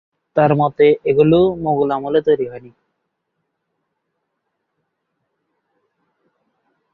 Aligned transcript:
তার 0.35 0.51
মতে, 0.55 0.85
এগুলো 1.05 1.37
মোগল 1.63 1.89
আমলে 1.97 2.19
তৈরি 2.27 2.45
হয়নি। 2.51 2.71